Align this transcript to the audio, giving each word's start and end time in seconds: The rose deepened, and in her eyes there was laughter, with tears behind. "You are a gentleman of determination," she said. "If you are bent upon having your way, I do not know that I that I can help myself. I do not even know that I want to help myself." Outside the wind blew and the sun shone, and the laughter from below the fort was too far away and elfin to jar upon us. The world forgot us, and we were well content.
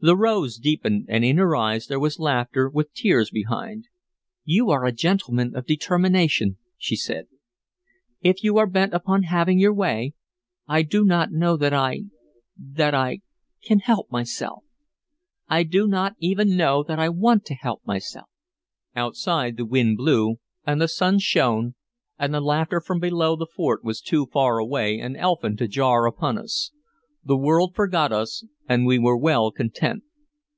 The 0.00 0.16
rose 0.16 0.58
deepened, 0.58 1.06
and 1.08 1.24
in 1.24 1.38
her 1.38 1.56
eyes 1.56 1.88
there 1.88 1.98
was 1.98 2.20
laughter, 2.20 2.68
with 2.68 2.94
tears 2.94 3.32
behind. 3.32 3.88
"You 4.44 4.70
are 4.70 4.84
a 4.84 4.92
gentleman 4.92 5.56
of 5.56 5.66
determination," 5.66 6.56
she 6.76 6.94
said. 6.94 7.26
"If 8.20 8.44
you 8.44 8.58
are 8.58 8.68
bent 8.68 8.94
upon 8.94 9.24
having 9.24 9.58
your 9.58 9.74
way, 9.74 10.14
I 10.68 10.82
do 10.82 11.04
not 11.04 11.32
know 11.32 11.56
that 11.56 11.72
I 11.74 12.02
that 12.56 12.94
I 12.94 13.22
can 13.60 13.80
help 13.80 14.08
myself. 14.08 14.62
I 15.48 15.64
do 15.64 15.88
not 15.88 16.14
even 16.20 16.56
know 16.56 16.84
that 16.84 17.00
I 17.00 17.08
want 17.08 17.44
to 17.46 17.54
help 17.54 17.84
myself." 17.84 18.28
Outside 18.94 19.56
the 19.56 19.66
wind 19.66 19.96
blew 19.96 20.36
and 20.64 20.80
the 20.80 20.86
sun 20.86 21.18
shone, 21.18 21.74
and 22.16 22.32
the 22.32 22.40
laughter 22.40 22.80
from 22.80 23.00
below 23.00 23.34
the 23.34 23.48
fort 23.52 23.82
was 23.82 24.00
too 24.00 24.26
far 24.32 24.58
away 24.58 25.00
and 25.00 25.16
elfin 25.16 25.56
to 25.56 25.66
jar 25.66 26.06
upon 26.06 26.38
us. 26.38 26.70
The 27.24 27.36
world 27.36 27.74
forgot 27.74 28.10
us, 28.10 28.46
and 28.70 28.86
we 28.86 28.98
were 28.98 29.16
well 29.16 29.50
content. 29.50 30.04